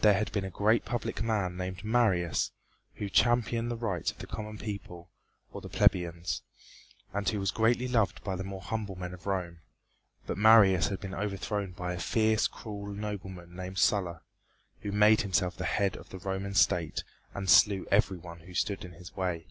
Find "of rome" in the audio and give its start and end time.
9.14-9.60